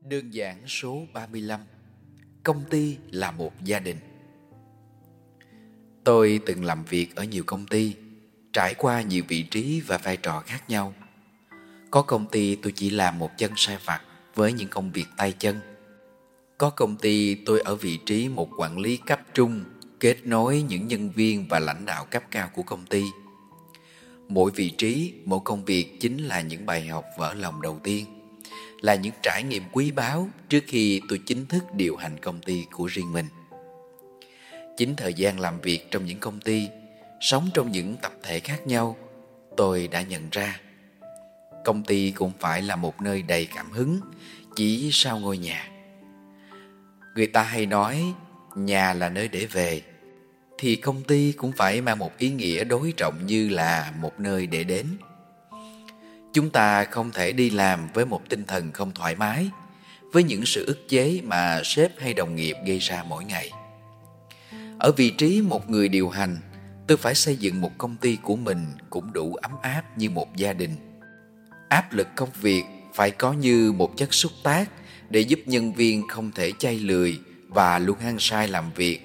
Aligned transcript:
Đơn 0.00 0.34
giản 0.34 0.66
số 0.66 1.06
35 1.12 1.60
Công 2.42 2.64
ty 2.70 2.96
là 3.10 3.30
một 3.30 3.52
gia 3.64 3.78
đình. 3.78 3.96
Tôi 6.04 6.40
từng 6.46 6.64
làm 6.64 6.84
việc 6.84 7.16
ở 7.16 7.24
nhiều 7.24 7.44
công 7.46 7.66
ty 7.66 7.94
Trải 8.52 8.74
qua 8.74 9.02
nhiều 9.02 9.24
vị 9.28 9.42
trí 9.42 9.80
và 9.80 9.98
vai 9.98 10.16
trò 10.16 10.42
khác 10.46 10.70
nhau. 10.70 10.94
Có 11.90 12.02
công 12.02 12.26
ty 12.26 12.56
tôi 12.56 12.72
chỉ 12.76 12.90
làm 12.90 13.18
một 13.18 13.30
chân 13.38 13.52
sai 13.56 13.78
vặt 13.84 14.00
Với 14.34 14.52
những 14.52 14.68
công 14.68 14.92
việc 14.92 15.06
tay 15.16 15.32
chân. 15.32 15.60
Có 16.58 16.70
công 16.70 16.96
ty 16.96 17.34
tôi 17.34 17.60
ở 17.60 17.74
vị 17.76 17.98
trí 18.06 18.28
một 18.28 18.48
quản 18.58 18.78
lý 18.78 18.96
cấp 18.96 19.20
trung 19.34 19.64
Kết 20.00 20.16
nối 20.24 20.62
những 20.62 20.86
nhân 20.86 21.10
viên 21.10 21.48
và 21.48 21.58
lãnh 21.58 21.84
đạo 21.84 22.06
cấp 22.10 22.22
cao 22.30 22.50
của 22.54 22.62
công 22.62 22.86
ty. 22.86 23.04
Mỗi 24.28 24.50
vị 24.50 24.70
trí, 24.70 25.14
mỗi 25.24 25.40
công 25.44 25.64
việc 25.64 26.00
chính 26.00 26.18
là 26.18 26.40
những 26.40 26.66
bài 26.66 26.86
học 26.86 27.04
vỡ 27.18 27.34
lòng 27.34 27.62
đầu 27.62 27.80
tiên 27.82 28.15
là 28.80 28.94
những 28.94 29.14
trải 29.22 29.42
nghiệm 29.42 29.62
quý 29.72 29.90
báu 29.90 30.28
trước 30.48 30.64
khi 30.66 31.00
tôi 31.08 31.20
chính 31.26 31.46
thức 31.46 31.64
điều 31.74 31.96
hành 31.96 32.18
công 32.20 32.40
ty 32.40 32.64
của 32.72 32.86
riêng 32.86 33.12
mình. 33.12 33.26
Chính 34.76 34.96
thời 34.96 35.14
gian 35.14 35.40
làm 35.40 35.60
việc 35.60 35.90
trong 35.90 36.04
những 36.04 36.18
công 36.18 36.40
ty, 36.40 36.68
sống 37.20 37.48
trong 37.54 37.72
những 37.72 37.96
tập 38.02 38.12
thể 38.22 38.40
khác 38.40 38.66
nhau, 38.66 38.96
tôi 39.56 39.88
đã 39.88 40.02
nhận 40.02 40.28
ra 40.30 40.60
công 41.66 41.82
ty 41.82 42.10
cũng 42.10 42.32
phải 42.38 42.62
là 42.62 42.76
một 42.76 43.02
nơi 43.02 43.22
đầy 43.22 43.48
cảm 43.54 43.70
hứng 43.70 44.00
chỉ 44.56 44.90
sau 44.92 45.18
ngôi 45.18 45.38
nhà. 45.38 45.68
Người 47.14 47.26
ta 47.26 47.42
hay 47.42 47.66
nói 47.66 48.14
nhà 48.56 48.94
là 48.94 49.08
nơi 49.08 49.28
để 49.28 49.46
về 49.46 49.82
thì 50.58 50.76
công 50.76 51.02
ty 51.02 51.32
cũng 51.32 51.52
phải 51.52 51.80
mang 51.80 51.98
một 51.98 52.18
ý 52.18 52.30
nghĩa 52.30 52.64
đối 52.64 52.92
trọng 52.96 53.26
như 53.26 53.48
là 53.48 53.92
một 54.00 54.20
nơi 54.20 54.46
để 54.46 54.64
đến. 54.64 54.86
Chúng 56.36 56.50
ta 56.50 56.84
không 56.84 57.10
thể 57.12 57.32
đi 57.32 57.50
làm 57.50 57.88
với 57.94 58.06
một 58.06 58.28
tinh 58.28 58.44
thần 58.44 58.72
không 58.72 58.92
thoải 58.94 59.14
mái, 59.14 59.50
với 60.12 60.22
những 60.22 60.46
sự 60.46 60.64
ức 60.66 60.88
chế 60.88 61.20
mà 61.24 61.60
sếp 61.64 61.90
hay 61.98 62.14
đồng 62.14 62.36
nghiệp 62.36 62.56
gây 62.66 62.78
ra 62.78 63.04
mỗi 63.08 63.24
ngày. 63.24 63.50
Ở 64.78 64.92
vị 64.96 65.10
trí 65.10 65.42
một 65.42 65.70
người 65.70 65.88
điều 65.88 66.08
hành, 66.08 66.36
tôi 66.86 66.98
phải 66.98 67.14
xây 67.14 67.36
dựng 67.36 67.60
một 67.60 67.70
công 67.78 67.96
ty 67.96 68.18
của 68.22 68.36
mình 68.36 68.66
cũng 68.90 69.12
đủ 69.12 69.34
ấm 69.34 69.50
áp 69.62 69.98
như 69.98 70.10
một 70.10 70.36
gia 70.36 70.52
đình. 70.52 70.76
Áp 71.68 71.92
lực 71.92 72.08
công 72.16 72.30
việc 72.40 72.62
phải 72.94 73.10
có 73.10 73.32
như 73.32 73.72
một 73.72 73.96
chất 73.96 74.14
xúc 74.14 74.32
tác 74.42 74.70
để 75.10 75.20
giúp 75.20 75.40
nhân 75.46 75.72
viên 75.72 76.08
không 76.08 76.30
thể 76.34 76.52
chay 76.58 76.78
lười 76.78 77.18
và 77.48 77.78
luôn 77.78 77.98
hăng 77.98 78.18
sai 78.18 78.48
làm 78.48 78.72
việc, 78.74 79.00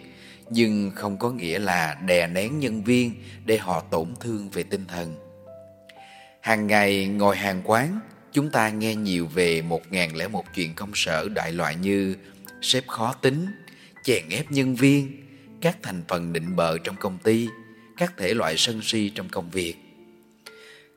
nhưng 0.50 0.92
không 0.96 1.18
có 1.18 1.32
nghĩa 1.32 1.60
là 1.60 1.98
đè 2.06 2.28
nén 2.28 2.60
nhân 2.60 2.84
viên 2.84 3.14
để 3.46 3.58
họ 3.58 3.82
tổn 3.82 4.14
thương 4.20 4.50
về 4.50 4.64
tinh 4.64 4.86
thần. 4.88 5.31
Hàng 6.42 6.68
ngày 6.68 7.08
ngồi 7.08 7.38
hàng 7.38 7.62
quán, 7.64 8.00
chúng 8.32 8.50
ta 8.50 8.70
nghe 8.70 8.96
nhiều 8.96 9.28
về 9.28 9.62
một 9.62 9.82
ngàn 9.92 10.16
lẻ 10.16 10.28
một 10.28 10.44
chuyện 10.56 10.74
công 10.76 10.92
sở 10.96 11.30
đại 11.30 11.52
loại 11.52 11.76
như 11.76 12.16
sếp 12.62 12.88
khó 12.88 13.14
tính, 13.14 13.46
chèn 14.04 14.30
ép 14.30 14.52
nhân 14.52 14.76
viên, 14.76 15.28
các 15.62 15.78
thành 15.84 16.04
phần 16.08 16.34
định 16.34 16.56
bợ 16.56 16.78
trong 16.78 16.96
công 16.96 17.18
ty, 17.18 17.48
các 17.98 18.14
thể 18.18 18.34
loại 18.34 18.56
sân 18.58 18.82
si 18.84 19.12
trong 19.16 19.30
công 19.30 19.50
việc. 19.50 19.76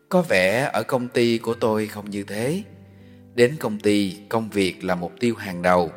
Có 0.08 0.22
vẻ 0.22 0.70
ở 0.72 0.82
công 0.82 1.08
ty 1.08 1.38
của 1.38 1.54
tôi 1.54 1.86
không 1.86 2.10
như 2.10 2.22
thế. 2.22 2.62
Đến 3.34 3.56
công 3.60 3.78
ty, 3.78 4.16
công 4.28 4.50
việc 4.50 4.84
là 4.84 4.94
mục 4.94 5.12
tiêu 5.20 5.34
hàng 5.34 5.62
đầu. 5.62 5.92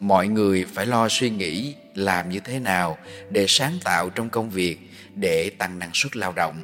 Mọi 0.00 0.28
người 0.28 0.64
phải 0.74 0.86
lo 0.86 1.08
suy 1.08 1.30
nghĩ 1.30 1.74
làm 1.94 2.30
như 2.30 2.40
thế 2.40 2.58
nào 2.58 2.98
để 3.30 3.44
sáng 3.48 3.78
tạo 3.84 4.10
trong 4.10 4.30
công 4.30 4.50
việc 4.50 4.78
để 5.14 5.50
tăng 5.58 5.78
năng 5.78 5.90
suất 5.94 6.16
lao 6.16 6.32
động 6.32 6.62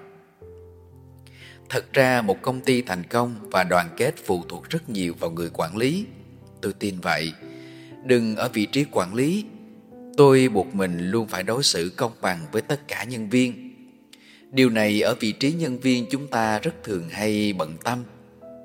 Thật 1.68 1.92
ra 1.92 2.22
một 2.22 2.42
công 2.42 2.60
ty 2.60 2.82
thành 2.82 3.04
công 3.04 3.36
và 3.50 3.64
đoàn 3.64 3.88
kết 3.96 4.14
phụ 4.24 4.44
thuộc 4.48 4.70
rất 4.70 4.88
nhiều 4.88 5.14
vào 5.20 5.30
người 5.30 5.50
quản 5.52 5.76
lý. 5.76 6.06
Tôi 6.62 6.72
tin 6.72 7.00
vậy. 7.00 7.32
Đừng 8.04 8.36
ở 8.36 8.48
vị 8.52 8.66
trí 8.66 8.84
quản 8.90 9.14
lý. 9.14 9.44
Tôi 10.16 10.48
buộc 10.48 10.74
mình 10.74 11.10
luôn 11.10 11.28
phải 11.28 11.42
đối 11.42 11.62
xử 11.62 11.92
công 11.96 12.12
bằng 12.20 12.46
với 12.52 12.62
tất 12.62 12.88
cả 12.88 13.04
nhân 13.04 13.28
viên. 13.30 13.72
Điều 14.50 14.70
này 14.70 15.00
ở 15.00 15.14
vị 15.20 15.32
trí 15.32 15.52
nhân 15.52 15.78
viên 15.78 16.06
chúng 16.10 16.26
ta 16.26 16.58
rất 16.58 16.74
thường 16.84 17.08
hay 17.08 17.52
bận 17.52 17.76
tâm. 17.84 18.04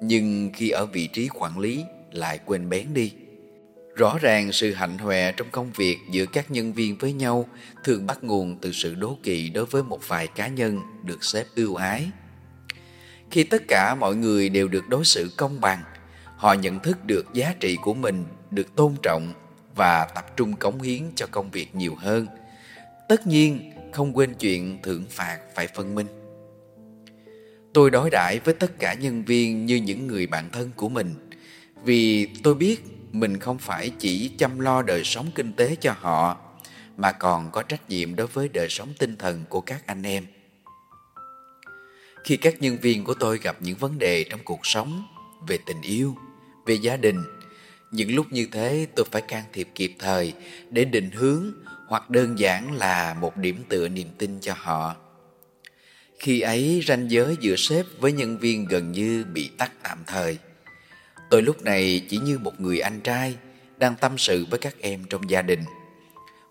Nhưng 0.02 0.52
khi 0.54 0.70
ở 0.70 0.86
vị 0.86 1.08
trí 1.08 1.30
quản 1.34 1.60
lý 1.60 1.84
lại 2.12 2.40
quên 2.46 2.70
bén 2.70 2.94
đi. 2.94 3.12
Rõ 3.96 4.18
ràng 4.22 4.52
sự 4.52 4.74
hạnh 4.74 4.98
hoè 4.98 5.32
trong 5.32 5.48
công 5.52 5.72
việc 5.72 5.98
giữa 6.12 6.26
các 6.26 6.52
nhân 6.52 6.74
viên 6.74 6.98
với 6.98 7.14
nhau 7.14 7.48
thường 7.84 8.06
bắt 8.06 8.24
nguồn 8.24 8.58
từ 8.62 8.72
sự 8.72 8.96
đố 8.96 9.18
kỵ 9.24 9.50
đối 9.50 9.66
với 9.66 9.84
một 9.84 10.00
vài 10.08 10.28
cá 10.28 10.48
nhân 10.48 10.80
được 11.06 11.24
xếp 11.24 11.46
ưu 11.56 11.76
ái 11.76 12.12
khi 13.32 13.44
tất 13.44 13.64
cả 13.68 13.96
mọi 13.96 14.16
người 14.16 14.50
đều 14.50 14.68
được 14.68 14.90
đối 14.90 15.06
xử 15.06 15.32
công 15.38 15.62
bằng, 15.62 15.84
họ 16.38 16.54
nhận 16.54 16.80
thức 16.80 17.06
được 17.06 17.26
giá 17.34 17.56
trị 17.60 17.78
của 17.82 17.94
mình 17.94 18.26
được 18.52 18.76
tôn 18.76 18.96
trọng 19.04 19.34
và 19.76 20.06
tập 20.16 20.38
trung 20.38 20.54
cống 20.54 20.82
hiến 20.82 21.02
cho 21.16 21.28
công 21.32 21.52
việc 21.52 21.76
nhiều 21.76 21.96
hơn. 21.96 22.28
Tất 23.10 23.28
nhiên, 23.28 23.72
không 23.94 24.18
quên 24.18 24.34
chuyện 24.34 24.80
thưởng 24.84 25.06
phạt 25.10 25.40
phải 25.56 25.68
phân 25.68 25.96
minh. 25.96 26.08
Tôi 27.74 27.92
đối 27.92 28.10
đãi 28.10 28.40
với 28.40 28.54
tất 28.54 28.80
cả 28.80 28.94
nhân 28.94 29.24
viên 29.26 29.66
như 29.66 29.76
những 29.76 30.08
người 30.08 30.28
bạn 30.28 30.50
thân 30.52 30.70
của 30.76 30.90
mình, 30.90 31.14
vì 31.84 32.26
tôi 32.44 32.56
biết 32.56 32.84
mình 33.12 33.40
không 33.40 33.58
phải 33.58 33.92
chỉ 34.00 34.32
chăm 34.38 34.60
lo 34.60 34.82
đời 34.82 35.04
sống 35.04 35.32
kinh 35.36 35.54
tế 35.54 35.76
cho 35.82 35.94
họ, 36.00 36.38
mà 36.98 37.12
còn 37.12 37.52
có 37.52 37.64
trách 37.64 37.90
nhiệm 37.90 38.16
đối 38.16 38.28
với 38.28 38.50
đời 38.50 38.68
sống 38.70 38.90
tinh 39.00 39.16
thần 39.16 39.44
của 39.50 39.62
các 39.62 39.84
anh 39.86 40.04
em 40.04 40.26
khi 42.24 42.38
các 42.38 42.62
nhân 42.62 42.78
viên 42.78 43.04
của 43.04 43.14
tôi 43.14 43.40
gặp 43.40 43.58
những 43.60 43.78
vấn 43.78 44.00
đề 44.00 44.24
trong 44.24 44.40
cuộc 44.44 44.60
sống, 44.64 45.04
về 45.48 45.58
tình 45.66 45.82
yêu, 45.82 46.16
về 46.66 46.74
gia 46.74 46.98
đình, 46.98 47.24
những 47.92 48.16
lúc 48.16 48.26
như 48.32 48.48
thế 48.52 48.88
tôi 48.96 49.06
phải 49.12 49.22
can 49.22 49.44
thiệp 49.54 49.68
kịp 49.76 49.96
thời 50.00 50.34
để 50.70 50.86
định 50.86 51.12
hướng 51.12 51.52
hoặc 51.88 52.10
đơn 52.10 52.40
giản 52.40 52.72
là 52.72 53.14
một 53.14 53.38
điểm 53.38 53.64
tựa 53.70 53.88
niềm 53.88 54.08
tin 54.18 54.40
cho 54.42 54.54
họ. 54.58 54.96
Khi 56.20 56.42
ấy, 56.42 56.84
ranh 56.88 57.12
giới 57.12 57.38
giữa 57.40 57.56
sếp 57.56 57.86
với 58.00 58.12
nhân 58.12 58.38
viên 58.38 58.66
gần 58.66 58.92
như 58.92 59.26
bị 59.34 59.50
tắt 59.58 59.72
tạm 59.84 59.98
thời. 60.08 60.38
Tôi 61.30 61.42
lúc 61.42 61.62
này 61.62 62.06
chỉ 62.10 62.18
như 62.18 62.40
một 62.40 62.62
người 62.62 62.80
anh 62.80 63.02
trai 63.02 63.36
đang 63.78 63.96
tâm 63.96 64.18
sự 64.18 64.46
với 64.50 64.60
các 64.60 64.76
em 64.80 65.04
trong 65.10 65.30
gia 65.30 65.42
đình. 65.42 65.64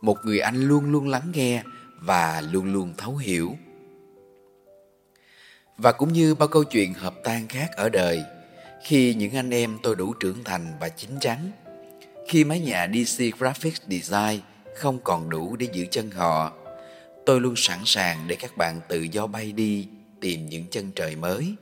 Một 0.00 0.16
người 0.24 0.38
anh 0.38 0.56
luôn 0.56 0.92
luôn 0.92 1.08
lắng 1.08 1.32
nghe 1.34 1.62
và 2.00 2.40
luôn 2.52 2.72
luôn 2.72 2.94
thấu 2.98 3.16
hiểu 3.16 3.56
và 5.82 5.92
cũng 5.92 6.12
như 6.12 6.34
bao 6.34 6.48
câu 6.48 6.64
chuyện 6.64 6.94
hợp 6.94 7.14
tan 7.24 7.48
khác 7.48 7.70
ở 7.76 7.88
đời, 7.88 8.22
khi 8.82 9.14
những 9.14 9.36
anh 9.36 9.50
em 9.50 9.78
tôi 9.82 9.96
đủ 9.96 10.14
trưởng 10.14 10.44
thành 10.44 10.72
và 10.80 10.88
chín 10.88 11.10
chắn, 11.20 11.50
khi 12.28 12.44
mái 12.44 12.60
nhà 12.60 12.88
DC 12.94 13.22
Graphics 13.38 13.82
Design 13.88 14.40
không 14.74 14.98
còn 15.04 15.30
đủ 15.30 15.56
để 15.56 15.66
giữ 15.72 15.86
chân 15.90 16.10
họ, 16.10 16.52
tôi 17.26 17.40
luôn 17.40 17.56
sẵn 17.56 17.78
sàng 17.84 18.28
để 18.28 18.36
các 18.36 18.56
bạn 18.56 18.80
tự 18.88 19.02
do 19.02 19.26
bay 19.26 19.52
đi 19.52 19.88
tìm 20.20 20.46
những 20.48 20.64
chân 20.70 20.90
trời 20.96 21.16
mới. 21.16 21.54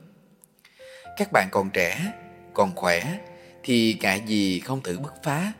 Các 1.17 1.31
bạn 1.31 1.47
còn 1.51 1.69
trẻ, 1.69 2.13
còn 2.53 2.75
khỏe 2.75 3.17
thì 3.63 3.97
ngại 4.01 4.21
gì 4.25 4.59
không 4.59 4.83
thử 4.83 4.99
bứt 4.99 5.13
phá. 5.23 5.53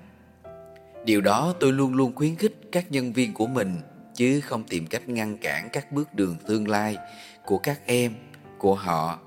Điều 1.05 1.21
đó 1.21 1.53
tôi 1.59 1.71
luôn 1.71 1.93
luôn 1.93 2.15
khuyến 2.15 2.35
khích 2.35 2.55
các 2.71 2.91
nhân 2.91 3.13
viên 3.13 3.33
của 3.33 3.47
mình 3.47 3.77
chứ 4.15 4.41
không 4.41 4.63
tìm 4.63 4.87
cách 4.87 5.09
ngăn 5.09 5.37
cản 5.37 5.69
các 5.73 5.91
bước 5.91 6.13
đường 6.13 6.37
tương 6.47 6.67
lai 6.67 6.97
của 7.45 7.57
các 7.57 7.79
em 7.85 8.13
của 8.59 8.75
họ 8.75 9.19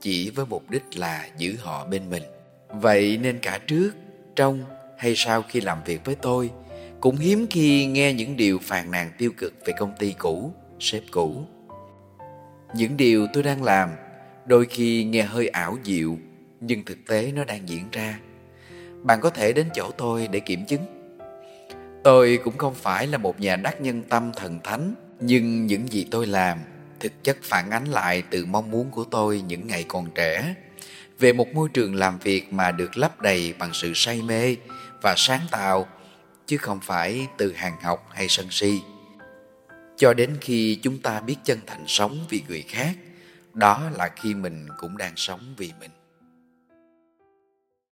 chỉ 0.00 0.30
với 0.30 0.46
mục 0.46 0.70
đích 0.70 0.84
là 0.94 1.28
giữ 1.38 1.56
họ 1.60 1.86
bên 1.86 2.10
mình. 2.10 2.22
Vậy 2.68 3.18
nên 3.22 3.38
cả 3.38 3.58
trước, 3.66 3.90
trong 4.36 4.64
hay 4.98 5.14
sau 5.16 5.42
khi 5.42 5.60
làm 5.60 5.78
việc 5.84 6.04
với 6.04 6.14
tôi, 6.14 6.50
cũng 7.00 7.16
hiếm 7.16 7.46
khi 7.50 7.86
nghe 7.86 8.12
những 8.12 8.36
điều 8.36 8.58
phàn 8.58 8.90
nàn 8.90 9.10
tiêu 9.18 9.30
cực 9.38 9.54
về 9.66 9.72
công 9.78 9.92
ty 9.98 10.14
cũ, 10.18 10.52
sếp 10.80 11.02
cũ. 11.10 11.44
Những 12.74 12.96
điều 12.96 13.26
tôi 13.32 13.42
đang 13.42 13.62
làm 13.62 13.90
đôi 14.46 14.66
khi 14.66 15.04
nghe 15.04 15.22
hơi 15.22 15.48
ảo 15.48 15.76
diệu, 15.84 16.16
nhưng 16.60 16.84
thực 16.84 16.98
tế 17.06 17.32
nó 17.34 17.44
đang 17.44 17.68
diễn 17.68 17.84
ra. 17.92 18.18
Bạn 19.02 19.20
có 19.20 19.30
thể 19.30 19.52
đến 19.52 19.66
chỗ 19.74 19.90
tôi 19.90 20.28
để 20.28 20.40
kiểm 20.40 20.66
chứng. 20.66 20.82
Tôi 22.04 22.38
cũng 22.44 22.58
không 22.58 22.74
phải 22.74 23.06
là 23.06 23.18
một 23.18 23.40
nhà 23.40 23.56
đắc 23.56 23.80
nhân 23.80 24.02
tâm 24.02 24.32
thần 24.36 24.60
thánh, 24.64 24.94
nhưng 25.20 25.66
những 25.66 25.88
gì 25.88 26.06
tôi 26.10 26.26
làm 26.26 26.58
thực 27.04 27.24
chất 27.24 27.36
phản 27.42 27.70
ánh 27.70 27.84
lại 27.84 28.22
từ 28.30 28.46
mong 28.46 28.70
muốn 28.70 28.90
của 28.90 29.04
tôi 29.04 29.40
những 29.40 29.66
ngày 29.66 29.84
còn 29.88 30.10
trẻ. 30.14 30.54
Về 31.18 31.32
một 31.32 31.54
môi 31.54 31.68
trường 31.68 31.94
làm 31.94 32.18
việc 32.18 32.52
mà 32.52 32.72
được 32.72 32.96
lấp 32.96 33.20
đầy 33.20 33.52
bằng 33.58 33.70
sự 33.72 33.92
say 33.94 34.22
mê 34.22 34.56
và 35.02 35.14
sáng 35.16 35.40
tạo, 35.50 35.88
chứ 36.46 36.56
không 36.56 36.80
phải 36.80 37.26
từ 37.38 37.52
hàng 37.52 37.80
học 37.82 38.08
hay 38.12 38.26
sân 38.28 38.46
si. 38.50 38.80
Cho 39.96 40.14
đến 40.14 40.36
khi 40.40 40.78
chúng 40.82 40.98
ta 40.98 41.20
biết 41.20 41.36
chân 41.44 41.58
thành 41.66 41.84
sống 41.86 42.26
vì 42.28 42.42
người 42.48 42.62
khác, 42.62 42.94
đó 43.52 43.82
là 43.96 44.10
khi 44.16 44.34
mình 44.34 44.66
cũng 44.78 44.96
đang 44.96 45.12
sống 45.16 45.54
vì 45.56 45.72
mình. 45.80 45.90